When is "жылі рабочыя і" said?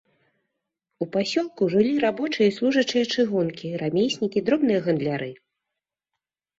1.75-2.55